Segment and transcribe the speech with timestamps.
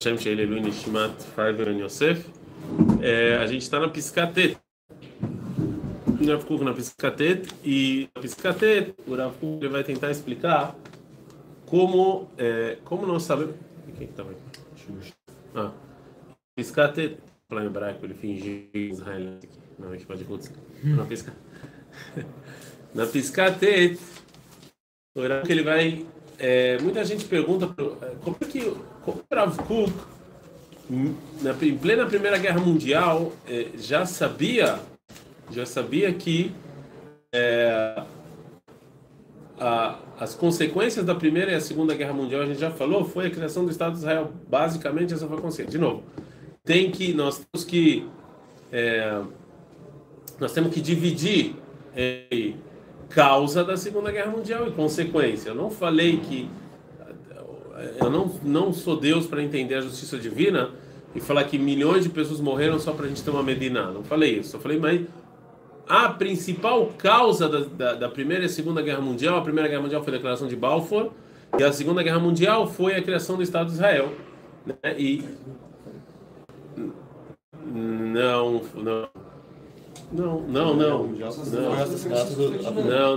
[0.00, 2.24] Shem Sheilelu Nishmat Farber Yosef.
[3.02, 4.56] É, a gente está na Piscatet.
[6.62, 7.48] Na Piscatet.
[7.64, 10.76] E na Piscatet, o Rav Kuk vai tentar explicar
[11.66, 13.56] como, é, como nós sabemos.
[13.86, 14.40] Quem que estava aqui?
[15.56, 15.72] Ah,
[16.54, 17.18] Piscatet.
[17.48, 19.48] Falar em hebraico, ele fingiu Israel aqui.
[19.80, 20.54] Não, a gente pode acontecer.
[20.84, 21.42] Na Piscatet.
[22.94, 23.98] na Piscatet,
[25.16, 26.06] o Rav Kuk ele vai.
[26.38, 27.66] É, muita gente pergunta
[28.22, 29.92] como é que como Rav Kuk,
[31.42, 34.78] na, em plena Primeira Guerra Mundial, eh, já sabia,
[35.50, 36.52] já sabia que
[37.32, 38.02] é,
[39.58, 43.26] a, as consequências da Primeira e a Segunda Guerra Mundial, a gente já falou, foi
[43.26, 44.32] a criação do Estado de Israel.
[44.48, 45.72] Basicamente, essa foi a consciência.
[45.72, 46.02] De novo,
[46.64, 48.06] tem que, nós temos que,
[48.72, 49.20] é,
[50.38, 51.56] nós temos que dividir
[52.30, 52.56] em
[53.08, 55.50] causa da Segunda Guerra Mundial e consequência.
[55.50, 56.48] Eu não falei que
[58.00, 60.70] eu não, não sou Deus para entender a justiça divina
[61.14, 63.90] e falar que milhões de pessoas morreram só para a gente ter uma Medina.
[63.90, 64.56] Não falei isso.
[64.56, 65.06] Eu falei, mas
[65.88, 70.02] a principal causa da, da, da, Primeira e Segunda Guerra Mundial, a Primeira Guerra Mundial
[70.02, 71.10] foi a declaração de Balfour
[71.58, 74.12] e a Segunda Guerra Mundial foi a criação do Estado de Israel.
[74.66, 74.76] Né?
[74.98, 75.24] E
[77.64, 79.08] não, não.
[80.10, 81.06] Não, não, não.
[81.06, 81.16] Não,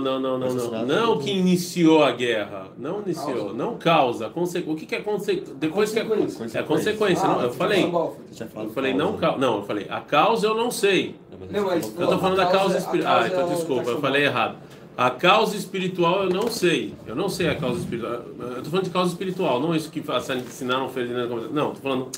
[0.00, 0.86] não, não, não, não.
[0.86, 2.68] Não que iniciou a guerra.
[2.76, 3.54] Não iniciou.
[3.54, 4.28] Não causa.
[4.28, 5.54] O que é consequência?
[5.54, 7.26] Depois que é, é consequência.
[7.26, 7.84] Não, eu falei.
[7.84, 9.86] Eu falei não Não, eu falei.
[9.88, 11.16] A causa eu não sei.
[11.50, 13.16] Eu estou falando da causa espiritual.
[13.16, 14.58] Ah, então desculpa, eu falei errado.
[14.94, 16.94] A causa espiritual eu não sei.
[17.06, 18.12] Eu não sei a causa espiritual.
[18.12, 21.50] Eu estou falando de causa espiritual, não isso que ensinaram Ferdinando.
[21.50, 22.10] Não, estou falando.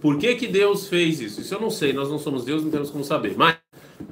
[0.00, 1.40] Por que, que Deus fez isso?
[1.40, 1.92] Isso eu não sei.
[1.92, 3.34] Nós não somos Deus, não temos como saber.
[3.36, 3.56] Mas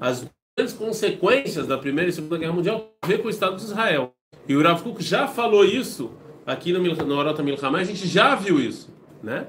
[0.00, 3.62] as grandes consequências da Primeira e Segunda Guerra Mundial a ver com o Estado de
[3.62, 4.14] Israel.
[4.48, 6.12] E o Rav Kuk já falou isso
[6.46, 9.46] aqui no, no Orota Milhamá, a gente já viu isso, né?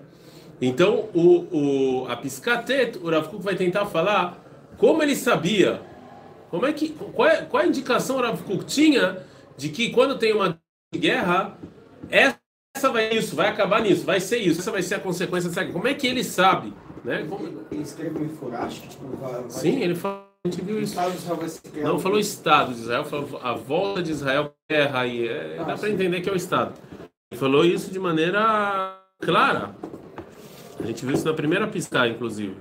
[0.62, 4.44] Então, o, o, a Piscatet, o Rav Kuk vai tentar falar
[4.78, 5.82] como ele sabia,
[6.50, 9.24] como é que, qual, é, qual é a indicação o Rav Kuk tinha
[9.58, 10.60] de que quando tem uma
[10.94, 11.58] guerra,
[12.10, 15.62] essa vai isso, vai acabar nisso, vai ser isso, essa vai ser a consequência dessa
[15.62, 15.74] guerra.
[15.74, 16.74] Como é que ele sabe?
[17.04, 17.26] Né?
[17.28, 17.66] Como...
[17.72, 19.50] Ele escreve muito forástico, tipo, vai, vai...
[19.50, 20.96] Sim, ele fala a gente viu isso.
[21.84, 25.78] Não falou Estado de Israel, falou a volta de Israel terra e é, ah, dá
[25.78, 26.74] para entender que é o Estado.
[27.32, 29.76] Ele falou isso de maneira clara.
[30.80, 32.56] A gente viu isso na primeira piscar, inclusive.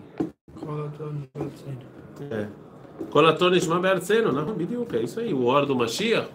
[2.30, 2.48] É.
[3.10, 4.54] Colator Nishma Bertzeno, não,
[4.92, 5.32] é isso aí.
[5.32, 6.28] O Or do Mashiach,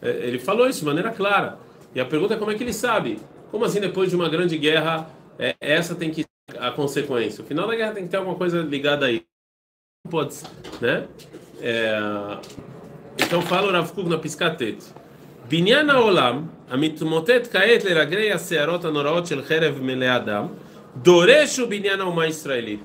[0.00, 1.58] é, ele falou isso de maneira clara.
[1.94, 3.20] E a pergunta é como é que ele sabe?
[3.50, 6.24] Como assim, depois de uma grande guerra, é, essa tem que
[6.58, 7.44] a consequência?
[7.44, 9.22] O final da guerra tem que ter alguma coisa ligada aí
[10.09, 10.35] pode,
[10.81, 11.07] né?
[11.61, 11.97] É,
[13.17, 14.83] então fala o Rav Kuk na Piscatet.
[15.49, 20.47] בניין העולם המתמוטט כעת לרגלי השערות הנוראות של חרב מלא אדם
[20.97, 22.79] דורש הוא בניין האומה הישראלית.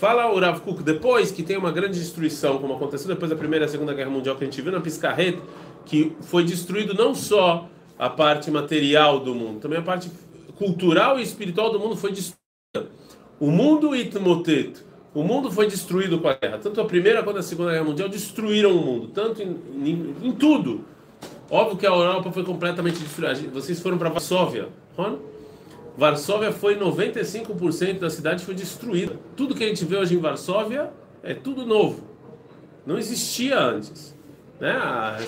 [0.00, 3.66] Fala o Rav Kuk, depois que tem uma grande destruição, como aconteceu depois da Primeira
[3.66, 5.36] e Segunda Guerra Mundial, que a gente viu na Piscarret,
[5.84, 10.10] que foi destruído não só a parte material do mundo, também a parte
[10.56, 12.90] cultural e espiritual do mundo foi destruída.
[13.38, 14.82] O mundo itmotet,
[15.15, 16.57] o mundo foi destruído com a guerra.
[16.57, 20.31] Tanto a Primeira quanto a Segunda Guerra Mundial destruíram o mundo, tanto em, em, em
[20.33, 20.83] tudo.
[21.49, 23.49] Óbvio que a Europa foi completamente destruída.
[23.53, 24.67] Vocês foram para Varsóvia,
[24.97, 25.17] Ron?
[25.97, 29.17] Varsóvia foi 95% da cidade foi destruída.
[29.37, 30.91] Tudo que a gente vê hoje em Varsóvia
[31.23, 32.03] é tudo novo.
[32.85, 34.13] Não existia antes.
[34.59, 34.75] Né?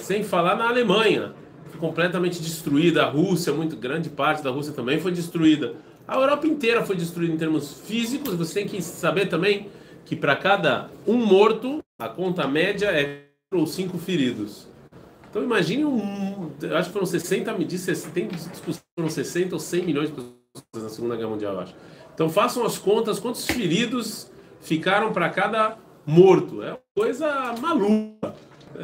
[0.02, 1.34] Sem falar na Alemanha,
[1.70, 3.04] foi completamente destruída.
[3.04, 5.76] A Rússia, muito grande parte da Rússia também foi destruída.
[6.08, 8.36] A Europa inteira foi destruída em termos físicos.
[8.36, 9.70] Você tem que saber também
[10.06, 14.68] que para cada um morto, a conta média é ou cinco feridos.
[15.30, 19.86] Então imagine um, acho que foram 60, me disse, tem discussão, foram 60 ou 100
[19.86, 21.76] milhões de pessoas na Segunda Guerra Mundial, acho.
[22.14, 24.32] Então façam as contas, quantos feridos
[24.62, 26.64] ficaram para cada morto.
[26.64, 28.34] É uma coisa maluca.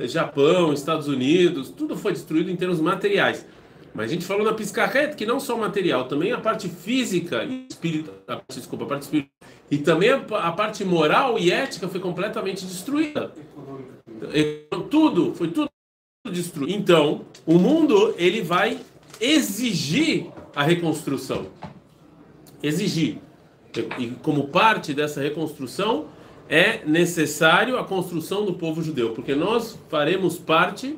[0.03, 3.45] Japão, Estados Unidos, tudo foi destruído em termos materiais.
[3.93, 7.43] Mas a gente falou na Piscarret que não só o material, também a parte física
[7.43, 9.33] e espiritual, desculpa, a parte espiritual,
[9.69, 13.31] e também a, parte moral e ética foi completamente destruída.
[14.89, 15.69] Tudo, foi tudo
[16.31, 16.73] destruído.
[16.73, 18.79] Então, o mundo ele vai
[19.21, 21.47] exigir a reconstrução.
[22.61, 23.19] Exigir.
[23.99, 26.07] E como parte dessa reconstrução
[26.49, 30.97] é necessário a construção do povo judeu, porque nós faremos parte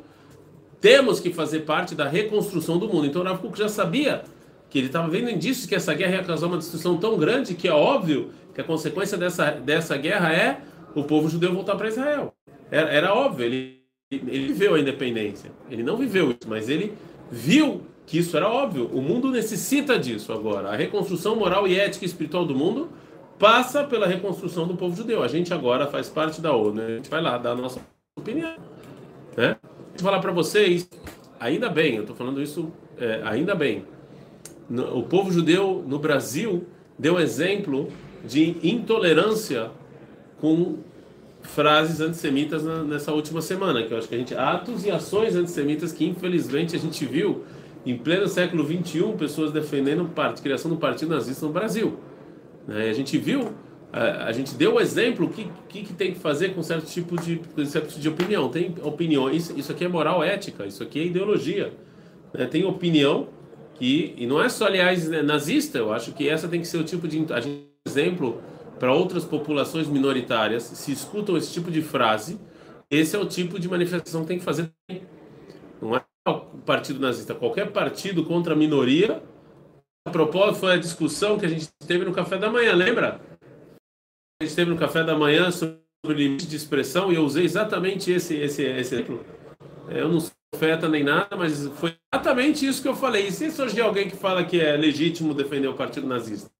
[0.85, 3.07] temos que fazer parte da reconstrução do mundo.
[3.07, 4.23] Então Rav Kuk já sabia
[4.69, 7.67] que ele estava vendo indícios que essa guerra ia causar uma destruição tão grande que
[7.67, 10.61] é óbvio que a consequência dessa, dessa guerra é
[10.93, 12.35] o povo judeu voltar para Israel.
[12.69, 15.51] Era, era óbvio, ele, ele viveu a independência.
[15.71, 16.93] Ele não viveu isso, mas ele
[17.31, 18.87] viu que isso era óbvio.
[18.93, 20.69] O mundo necessita disso agora.
[20.69, 22.89] A reconstrução moral e ética e espiritual do mundo
[23.39, 25.23] passa pela reconstrução do povo judeu.
[25.23, 26.73] A gente agora faz parte da ONU.
[26.73, 26.85] Né?
[26.85, 27.81] A gente vai lá dar a nossa
[28.15, 28.74] opinião.
[29.97, 30.89] Falar para vocês,
[31.39, 33.85] ainda bem, eu estou falando isso, é, ainda bem.
[34.93, 36.65] O povo judeu no Brasil
[36.97, 37.89] deu exemplo
[38.25, 39.71] de intolerância
[40.39, 40.79] com
[41.43, 45.91] frases antissemitas nessa última semana, que eu acho que a gente atos e ações antissemitas
[45.91, 47.43] que infelizmente a gente viu
[47.85, 51.99] em pleno século 21 pessoas defendendo a criação do partido nazista no Brasil.
[52.67, 52.89] Né?
[52.89, 53.51] A gente viu,
[53.95, 57.39] a, gente deu o exemplo que, que, que, tem que fazer com certo tipo de
[57.65, 58.49] certo tipo de opinião.
[58.49, 61.73] Tem opiniões, isso aqui é moral ética, isso aqui é ideologia.
[62.33, 62.45] Né?
[62.45, 63.29] Tem opinião
[63.75, 65.77] que e não é só aliás né, nazista.
[65.77, 68.41] Eu acho que essa tem que ser o tipo de a gente, exemplo
[68.77, 72.37] para outras populações minoritárias, se escutam esse tipo de frase,
[72.91, 74.69] esse é o tipo de manifestação que tem que fazer.
[75.81, 79.23] Não é o partido nazista, qualquer partido contra a minoria.
[80.05, 83.21] A propósito, foi a discussão que a gente teve no café da manhã, lembra?
[84.41, 88.11] A gente teve no café da manhã sobre limite de expressão e eu usei exatamente
[88.11, 89.25] esse, esse, exemplo.
[89.87, 93.27] Eu não sou profeta nem nada, mas foi exatamente isso que eu falei.
[93.27, 96.51] E se surgir alguém que fala que é legítimo defender o partido nazista?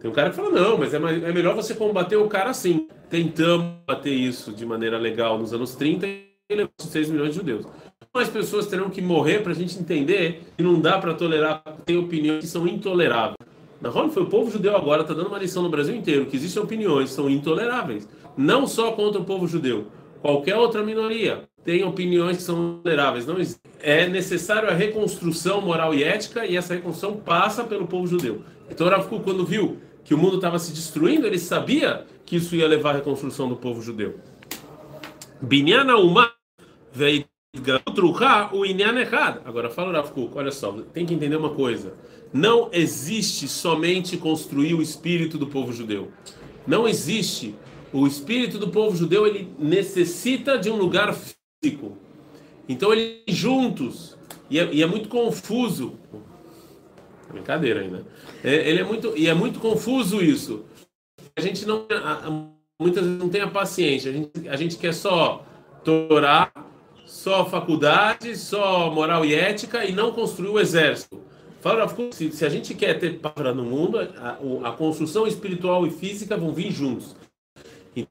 [0.00, 2.86] Tem um cara que fala, não, mas é, é melhor você combater o cara assim.
[3.10, 7.66] Tentamos bater isso de maneira legal nos anos 30 e levou 6 milhões de judeus.
[8.14, 11.96] Mais pessoas terão que morrer para a gente entender que não dá para tolerar, tem
[11.96, 13.36] opiniões que são intoleráveis.
[13.80, 16.36] Na Roma foi o povo judeu agora, está dando uma lição no Brasil inteiro, que
[16.36, 18.08] existem opiniões são intoleráveis.
[18.36, 19.86] Não só contra o povo judeu,
[20.20, 23.26] qualquer outra minoria tem opiniões que são toleráveis.
[23.26, 23.36] Não
[23.80, 28.42] é necessário a reconstrução moral e ética e essa reconstrução passa pelo povo judeu.
[28.70, 32.66] Então Rav quando viu que o mundo estava se destruindo, ele sabia que isso ia
[32.66, 34.18] levar à reconstrução do povo judeu.
[35.40, 36.32] Binyana Uma
[38.52, 39.42] o Inyan errado.
[39.44, 41.92] Agora fala Rav olha só, tem que entender uma coisa.
[42.32, 46.12] Não existe somente construir o espírito do povo judeu.
[46.66, 47.54] Não existe.
[47.92, 51.96] O espírito do povo judeu ele necessita de um lugar físico.
[52.68, 54.16] Então eles juntos.
[54.50, 55.98] E é, e é muito confuso
[57.30, 58.06] Brincadeira ainda.
[58.42, 60.64] É, ele é muito e é muito confuso isso.
[61.36, 61.86] A gente não
[62.80, 64.10] muitas vezes não tem a paciência.
[64.10, 65.44] A gente, a gente quer só
[65.84, 66.50] Torá,
[67.04, 71.20] só faculdade, só moral e ética e não construir o exército.
[72.12, 76.36] Se, se a gente quer ter palavra no mundo, a, a, construção espiritual e física
[76.36, 77.16] vão vir juntos.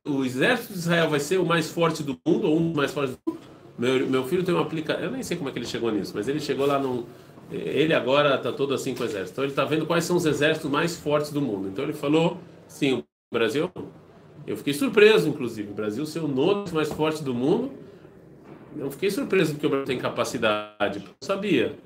[0.06, 2.92] o exército de Israel vai ser o mais forte do mundo, ou um dos mais
[2.92, 3.40] fortes do mundo.
[3.78, 6.12] Meu, meu filho tem uma aplicação, eu nem sei como é que ele chegou nisso,
[6.16, 7.06] mas ele chegou lá num,
[7.52, 9.34] ele agora está todo assim com o exército.
[9.34, 11.70] Então ele está vendo quais são os exércitos mais fortes do mundo.
[11.70, 12.38] Então ele falou,
[12.68, 13.72] sim, o Brasil.
[14.46, 17.72] Eu fiquei surpreso, inclusive, o Brasil ser o nono mais forte do mundo.
[18.78, 21.04] Eu fiquei surpreso porque o Brasil tem capacidade.
[21.06, 21.78] Eu sabia.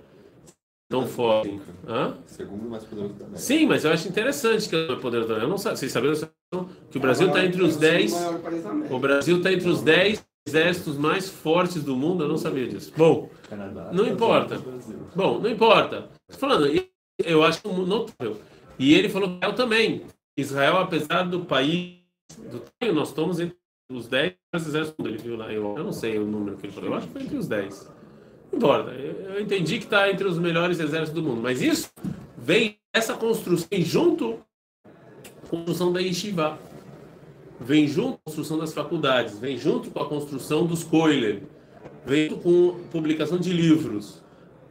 [0.92, 1.60] Tão forte.
[1.88, 2.18] Hã?
[2.28, 5.58] Segundo mais poderoso da Sim, mas eu acho interessante que é poderoso da Eu não
[5.58, 5.72] sei.
[5.72, 6.14] Vocês sabiam
[6.92, 8.14] que o Brasil está entre os 10.
[8.90, 12.92] O Brasil está entre os 10 exércitos mais fortes do mundo, eu não sabia disso.
[12.98, 13.30] Bom,
[13.94, 14.62] não importa.
[15.16, 16.10] Bom, não importa.
[16.30, 16.70] Estou falando,
[17.24, 18.38] eu acho notável.
[18.78, 20.06] E ele falou que Israel também.
[20.38, 22.00] Israel, apesar do país,
[22.38, 22.62] do
[22.94, 23.56] nós estamos entre
[23.92, 25.10] os 10 exércitos do mundo.
[25.10, 27.14] Ele viu lá, eu, eu não sei o número que ele falou, eu acho que
[27.14, 27.92] foi entre os 10.
[28.54, 31.90] Importa, eu entendi que está entre os melhores exércitos do mundo, mas isso
[32.38, 34.40] vem essa construção junto
[35.50, 36.60] com a construção da Yeshiva
[37.64, 41.44] vem junto com a construção das faculdades, vem junto com a construção dos Koiler,
[42.04, 44.24] vem junto com a publicação de livros.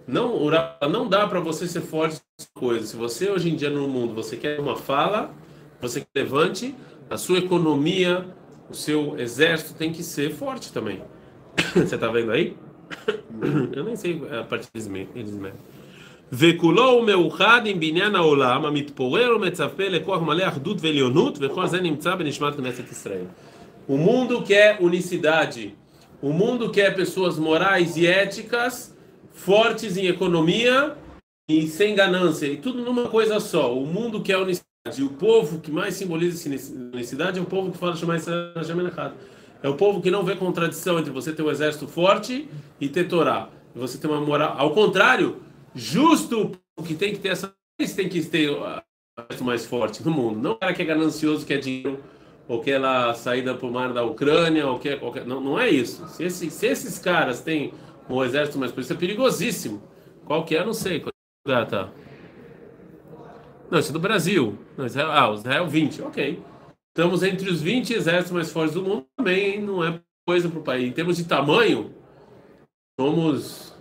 [0.07, 0.51] Não,
[0.91, 2.21] não dá para você ser forte
[2.53, 2.89] coisas.
[2.89, 5.33] Se você hoje em dia no mundo você quer uma fala,
[5.81, 6.75] você levante,
[7.09, 8.27] a sua economia,
[8.69, 11.01] o seu exército tem que ser forte também.
[11.75, 12.57] você está vendo aí?
[13.76, 15.48] Eu nem sei a partir deles mesmo.
[16.34, 22.16] וכולו הוא מאוחד עם בניין העולם המתפורר ומצפה לכוח מלא אחדות ועליונות וכל זה נמצא
[22.16, 23.26] בנשמת כנסת ישראל.
[23.88, 25.76] O mundo quer unicidade.
[26.22, 28.96] O mundo quer pessoas morais e éticas,
[29.32, 30.96] fortes em economia
[31.48, 32.48] e sem ganância.
[32.48, 33.78] E tudo numa coisa só.
[33.78, 34.66] O mundo quer unicidade.
[34.98, 38.30] E o povo que mais simboliza essa unicidade é o povo que fala chamar isso
[38.30, 39.14] errado.
[39.63, 42.49] é o povo que não vê contradição entre você ter um exército forte
[42.81, 43.49] e ter Torá.
[43.75, 44.55] Você ter uma moral.
[44.57, 45.43] Ao contrário,
[45.75, 46.53] justo
[46.85, 47.55] que tem que ter essa
[47.97, 50.39] tem que ter o mais forte no mundo.
[50.39, 51.99] Não o cara que é ganancioso, que é dinheiro,
[52.47, 55.25] ou que é lá saída para o mar da Ucrânia, ou que é qualquer.
[55.25, 56.07] Não, não é isso.
[56.09, 57.73] Se, esse, se esses caras têm
[58.09, 59.83] um exército mais forte, isso é perigosíssimo.
[60.27, 60.65] Qual que é?
[60.65, 61.01] Não sei.
[61.01, 61.13] Qual
[61.47, 61.89] lugar tá?
[63.71, 64.59] Não, isso é do Brasil.
[64.77, 66.43] Não, Israel, ah, Israel 20, ok.
[66.89, 70.63] Estamos entre os 20 exércitos mais fortes do mundo também, não é coisa para o
[70.63, 70.89] país.
[70.89, 71.95] Em termos de tamanho,
[72.99, 73.75] somos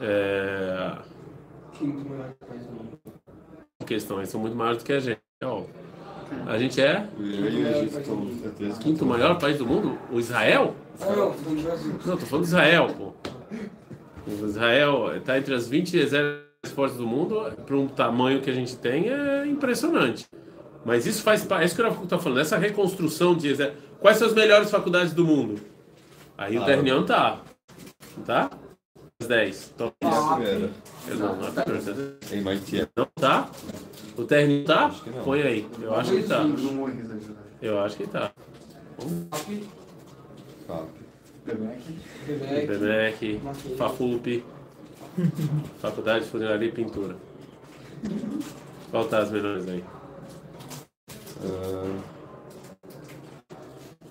[0.00, 0.98] é,
[3.88, 5.20] eles são muito maiores do que a gente.
[5.44, 5.74] Óbvio.
[6.46, 7.08] A gente é
[8.80, 9.96] quinto maior país do mundo?
[10.10, 10.74] O Israel?
[12.04, 13.12] Não, tô falando de Israel, pô.
[14.26, 18.50] O Israel está entre as 20 exércitos mais fortes do mundo, para um tamanho que
[18.50, 20.26] a gente tem, é impressionante.
[20.84, 23.85] Mas isso faz parte, é isso que eu estou falando, essa reconstrução de exército.
[24.00, 25.60] Quais são as melhores faculdades do mundo?
[26.38, 26.66] Aí o Ah.
[26.66, 27.40] Ternião tá.
[28.24, 28.50] Tá?
[29.20, 29.74] As 10.
[29.76, 30.26] Top É a 10.
[30.28, 30.70] primeira.
[31.08, 32.18] Não, não é a primeira.
[32.32, 32.88] Em MIT.
[32.96, 33.50] Não tá?
[34.16, 34.94] O Ternião tá?
[35.24, 35.68] Põe aí.
[35.80, 36.42] Eu acho que tá.
[36.44, 37.36] Exagerado.
[37.62, 38.32] Eu acho que tá.
[41.46, 43.40] Mackenzie.
[43.76, 44.44] FAFUP,
[45.80, 47.16] Faculdade de Funilaria e Pintura.
[48.90, 49.84] Qual tá as melhores aí?
[51.44, 52.00] Ah,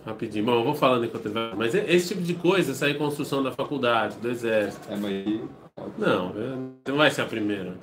[0.06, 0.46] rapidinho.
[0.46, 1.56] Bom, eu vou falando enquanto ele vai.
[1.56, 4.92] Mas esse tipo de coisa, essa reconstrução da faculdade, do exército.
[4.92, 5.42] É, mas...
[5.98, 6.34] Não,
[6.88, 7.76] não vai ser a primeira.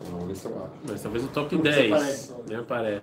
[0.00, 0.72] Vamos ver se eu acho.
[0.88, 1.92] Mas talvez o top Como 10.
[1.92, 2.34] Aparece?
[2.48, 3.02] Nem aparece.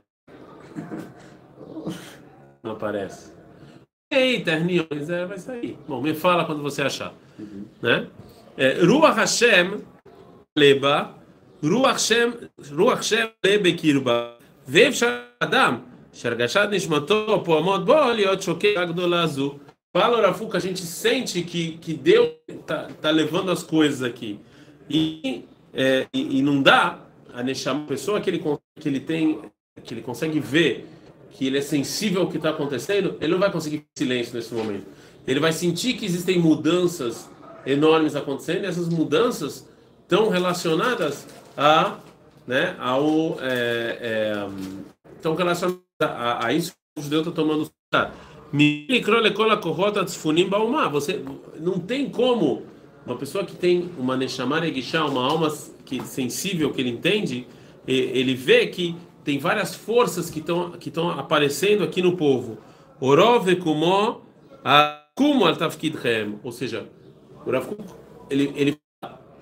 [2.63, 3.31] não aparece.
[4.12, 5.77] Ei, terninhões, é, vai sair.
[5.88, 7.13] Bom, me fala quando você achar.
[7.39, 7.65] Uhum.
[7.81, 8.08] Né?
[8.58, 8.77] É,
[9.15, 9.81] Hashem,
[10.58, 11.15] Leba.
[11.63, 12.34] rua Hashem,
[12.75, 14.38] rua Hashem, Lebe Kirba.
[14.67, 14.93] Vev
[15.39, 19.60] Adam Shargashad Nishmató, Poamot Boli, Otchoke Agdola Azul.
[19.94, 24.39] Fala, Rafu, a gente sente que, que Deus está tá levando as coisas aqui.
[24.89, 27.00] E, é, e, e, não dá
[27.34, 28.41] a Neshama, pessoa que ele,
[28.80, 29.39] que ele tem,
[29.84, 30.88] que ele consegue ver,
[31.32, 34.86] que ele é sensível ao que está acontecendo, ele não vai conseguir silêncio nesse momento.
[35.27, 37.30] Ele vai sentir que existem mudanças
[37.65, 39.68] enormes acontecendo e essas mudanças
[40.01, 41.27] estão relacionadas
[41.58, 41.98] a,
[42.48, 44.48] né, ao, é, é,
[45.15, 47.70] estão relacionadas a, a isso o judeu está tomando.
[50.91, 51.24] Você
[51.60, 52.63] não tem como
[53.05, 55.51] uma pessoa que tem uma Neshamar Egishá, uma alma
[55.86, 57.48] que, sensível, que ele entende,
[57.88, 62.58] ele vê que tem várias forças que estão que estão aparecendo aqui no povo.
[66.43, 66.88] Ou seja,
[68.29, 68.77] ele ele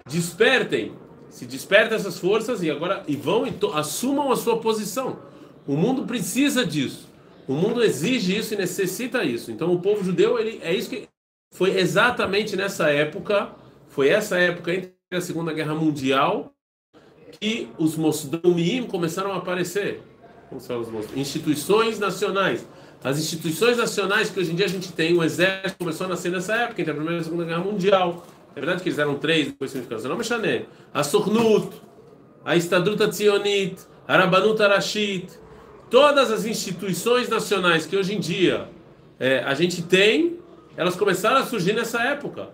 [0.08, 0.92] despertem,
[1.30, 5.20] se despertem essas forças e agora e vão e to- assumam a sua posição.
[5.70, 7.08] O mundo precisa disso.
[7.48, 9.52] O mundo exige isso e necessita isso.
[9.52, 11.08] Então o povo judeu, ele é isso que
[11.54, 13.52] foi exatamente nessa época,
[13.88, 16.52] foi essa época entre a Segunda Guerra Mundial
[17.40, 20.02] que os Mosdomim começaram a aparecer.
[20.50, 22.68] Como são os mos- instituições nacionais.
[23.04, 26.32] As instituições nacionais que hoje em dia a gente tem, o exército começou a nascer
[26.32, 28.26] nessa época, entre a Primeira e a Segunda Guerra Mundial.
[28.56, 30.66] É verdade que eles eram três, depois se não me chané.
[30.92, 31.70] A Sornut,
[32.44, 35.30] a Estadruta Tzionit, a Rabanut Arashit,
[35.90, 38.70] todas as instituições nacionais que hoje em dia
[39.20, 40.40] é, a gente tem,
[40.78, 42.50] elas começaram a surgir nessa época.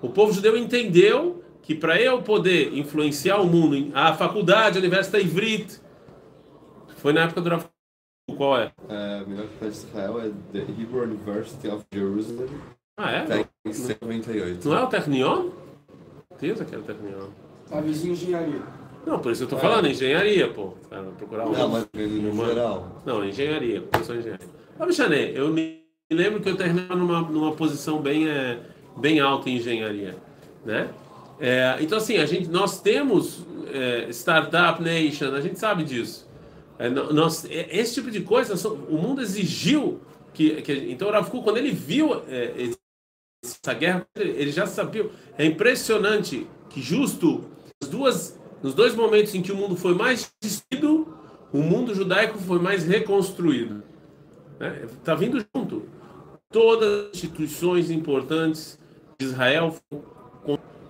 [0.00, 5.24] O povo judeu entendeu que para eu poder influenciar o mundo, a faculdade, a Universidade
[5.24, 5.80] Ivrit,
[6.96, 7.64] foi na época do Rav
[8.36, 8.72] qual é?
[8.88, 12.48] É, a melhor faculdade de Israel é The Hebrew University of Jerusalem.
[12.98, 13.24] Ah, é?
[13.24, 14.68] Tá em 98.
[14.68, 15.50] Não é o Technion?
[16.40, 17.28] Deus, aquele Technion.
[17.70, 18.62] A vizinha engenharia.
[19.06, 20.74] Não, por isso eu tô falando, engenharia, pô.
[20.90, 21.52] Cara, procurar um.
[21.52, 23.02] Não, mas no Uma- geral.
[23.06, 24.46] Não, engenharia, professor de engenharia.
[24.78, 28.58] Ô, Michané, eu me lembro que eu terminava numa, numa posição bem, é,
[28.96, 30.16] bem alta em engenharia,
[30.64, 30.88] né?
[31.40, 36.28] É, então, assim, a gente, nós temos é, Startup Nation, a gente sabe disso.
[36.78, 40.00] É, nós, é, esse tipo de coisa, o mundo exigiu
[40.32, 40.62] que...
[40.62, 42.70] que então, o Rav Kuk, quando ele viu é,
[43.44, 45.08] essa guerra, ele já sabia.
[45.36, 47.44] É impressionante que justo
[47.82, 51.06] as duas, nos dois momentos em que o mundo foi mais destruído,
[51.52, 53.82] o mundo judaico foi mais reconstruído.
[54.84, 55.84] Está vindo junto.
[56.50, 58.78] Todas as instituições importantes
[59.18, 59.74] de Israel.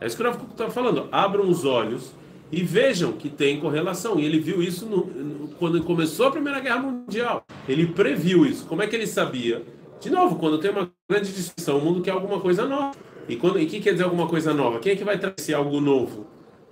[0.00, 1.08] É isso que o está falando.
[1.10, 2.12] Abram os olhos
[2.50, 4.18] e vejam que tem correlação.
[4.18, 7.44] E ele viu isso no- no- quando começou a Primeira Guerra Mundial.
[7.68, 8.64] Ele previu isso.
[8.66, 9.62] Como é que ele sabia?
[10.00, 12.96] De novo, quando tem uma grande discussão, o mundo quer alguma coisa nova.
[13.28, 14.78] E quando, e o que quer dizer alguma coisa nova?
[14.78, 16.26] Quem é que vai trazer algo novo?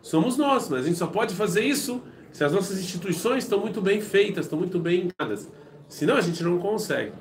[0.07, 2.01] Somos nós, mas a gente só pode fazer isso
[2.33, 5.51] se as nossas instituições estão muito bem feitas, estão muito bem encadas.
[5.89, 7.13] Senão a gente não consegue.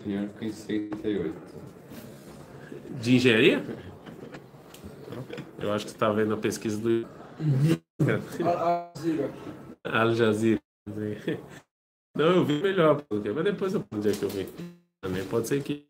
[0.00, 1.34] Primeiro ficou em 68.
[2.98, 3.62] De engenharia?
[5.58, 7.06] Eu acho que você está vendo a pesquisa do.
[9.84, 10.62] Al Jazeera.
[12.16, 14.48] Não, eu vi melhor, mas depois eu onde é que eu vi.
[15.02, 15.86] Também pode ser que.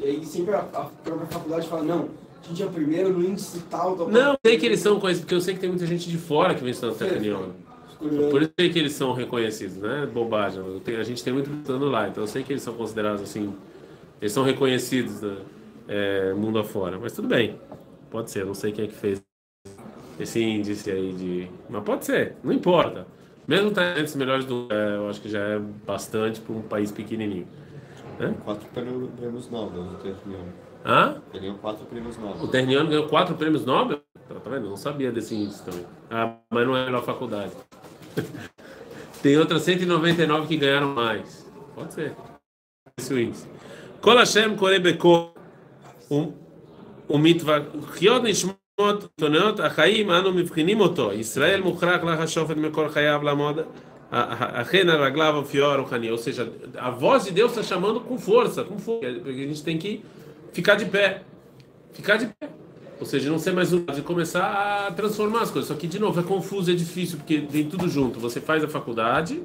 [0.00, 2.10] E aí sempre a, a própria faculdade fala, não,
[2.44, 5.24] a gente é o primeiro no índice tal, tal, Não, sei que eles são conhecidos,
[5.24, 7.50] porque eu sei que tem muita gente de fora que vem estudando Tecnion.
[7.98, 10.08] Por isso sei que eles são reconhecidos, né?
[10.12, 10.58] Bobagem.
[10.58, 13.22] Eu tenho- a gente tem muito estudando lá, então eu sei que eles são considerados
[13.22, 13.54] assim.
[14.20, 15.36] Eles são reconhecidos né?
[15.88, 16.98] É, mundo afora.
[16.98, 17.58] Mas tudo bem.
[18.10, 19.22] Pode ser, eu não sei quem é que fez.
[20.18, 21.48] esse índice aí de.
[21.70, 23.06] Mas pode ser, não importa.
[23.46, 26.62] Mesmo tá entre os melhores do é, eu acho que já é bastante para um
[26.62, 27.46] país pequenininho.
[28.18, 28.34] Né?
[28.44, 30.52] Quatro prêmios prêmios Nobel do Terniano.
[30.85, 31.21] Hã?
[31.31, 32.47] Teriam quatro prêmios O Nobel.
[32.47, 34.01] Terniano ganhou quatro prêmios Nobel?
[34.27, 34.65] Tá, tá vendo?
[34.65, 35.85] Eu não sabia desse índice também.
[36.09, 37.51] Ah, mas não é a melhor faculdade.
[39.21, 41.45] Tem outras 199 que ganharam mais.
[41.75, 42.15] Pode ser.
[42.97, 43.47] Esse é o índice.
[44.01, 45.33] Kol Hashem Kore Beko.
[46.09, 46.33] Um,
[47.09, 47.65] um mitzvah.
[47.97, 48.57] Chiot nishmot
[49.17, 51.13] toneot החיים אנו מבחינים אותו.
[51.13, 53.59] ישראל מוכרח לך השופט מכל חייו לעמוד
[54.11, 56.11] אכן על רגליו אופיו הרוחני.
[56.11, 59.19] Ou seja, a voz de Deus está chamando com força, com força.
[59.23, 60.03] Porque a gente tem que
[60.52, 61.22] ficar de pé.
[61.92, 62.48] Ficar de pé.
[63.00, 65.68] Ou seja, não ser mais um de começar a transformar as coisas.
[65.68, 68.20] Só que, de novo, é confuso, é difícil, porque vem tudo junto.
[68.20, 69.42] Você faz a faculdade,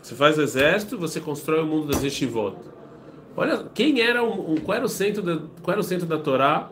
[0.00, 2.56] você faz o exército, você constrói o mundo das yeshivot.
[3.36, 4.20] Olha, quem era
[4.64, 6.70] qual era o centro da, qual era o centro da Torá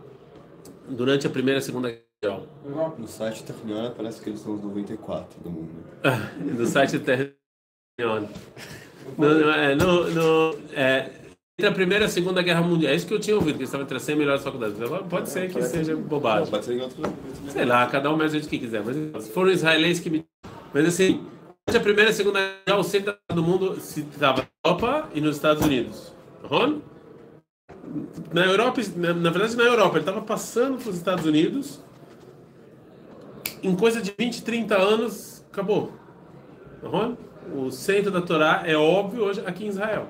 [0.88, 1.88] durante a primeira e a segunda
[2.22, 2.42] guerra?
[2.98, 5.70] No site Terniano parece que eles são os 94 do mundo.
[6.56, 7.30] do site Terra.
[7.98, 8.20] No,
[9.16, 11.10] no, é, no, no, é,
[11.58, 12.92] entre a primeira e a segunda guerra mundial.
[12.92, 14.76] É isso que eu tinha ouvido, que eles estavam entre as 100 melhores faculdades.
[15.10, 16.48] Pode ser que seja bobagem.
[16.48, 17.02] Pode ser outro.
[17.48, 18.80] Sei lá, cada um mais o que quiser.
[18.84, 20.24] Mas se foram israelenses que me.
[20.72, 21.26] Mas assim,
[21.66, 25.08] durante a primeira e a segunda guerra, o centro do mundo se estava na Europa
[25.12, 26.14] e nos Estados Unidos.
[26.44, 26.78] Ron?
[28.32, 31.80] Na Europa, na, na verdade, na Europa, ele estava passando para os Estados Unidos.
[33.64, 35.92] Em coisa de 20, 30 anos, acabou.
[36.84, 37.16] Ron?
[37.52, 40.06] O centro da Torá é óbvio hoje aqui em Israel.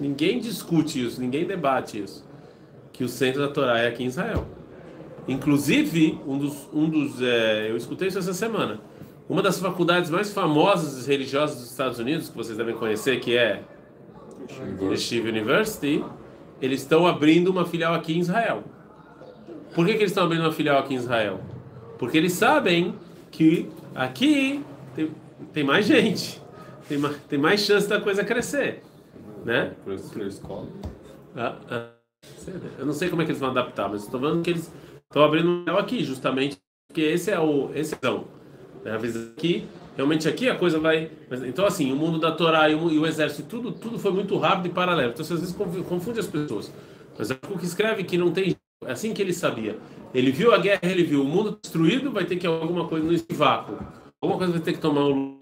[0.00, 2.24] Ninguém discute isso, ninguém debate isso.
[2.92, 4.46] Que o centro da Torá é aqui em Israel.
[5.28, 8.80] Inclusive, um dos, um dos é, eu escutei isso essa semana.
[9.28, 13.62] Uma das faculdades mais famosas religiosas dos Estados Unidos, que vocês devem conhecer, que é
[14.80, 16.04] Yeshiva University,
[16.62, 18.62] eles estão abrindo uma filial aqui em Israel.
[19.74, 21.40] Por que, que eles estão abrindo uma filial aqui em Israel?
[21.98, 22.94] Porque eles sabem
[23.30, 24.62] que aqui
[24.94, 25.10] tem,
[25.52, 26.40] tem mais gente,
[26.88, 28.82] tem mais, tem mais chance da coisa crescer,
[29.46, 29.72] né?
[29.84, 30.66] Por isso, escola.
[31.36, 31.88] Ah, ah,
[32.78, 34.70] eu não sei como é que eles vão adaptar, mas estou falando que eles
[35.04, 38.24] estão abrindo um aqui, justamente porque esse é o esse é o
[38.84, 38.92] né?
[38.92, 39.66] A visão aqui,
[39.96, 41.10] realmente aqui a coisa vai.
[41.30, 44.10] mas, então assim, o mundo da Torá e o, e o exército, tudo tudo foi
[44.10, 45.12] muito rápido e paralelo.
[45.12, 46.72] Então às vezes confu- confunde as pessoas.
[47.16, 49.78] Mas é o que escreve que não tem é assim que ele sabia.
[50.12, 53.26] Ele viu a guerra, ele viu o mundo destruído, vai ter que alguma coisa nesse
[53.30, 53.78] vácuo.
[54.20, 55.38] Alguma coisa vai ter que tomar o.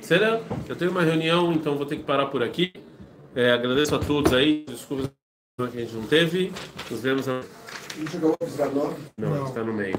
[0.00, 0.40] Será?
[0.68, 2.72] Eu tenho uma reunião, então vou ter que parar por aqui.
[3.34, 4.64] É, agradeço a todos aí.
[4.66, 5.10] Desculpa
[5.70, 6.52] que a gente não teve.
[6.90, 7.28] Nos vemos.
[7.28, 7.40] a-
[7.96, 8.94] Não chegou o fisgador?
[9.18, 9.98] Não, está no meio.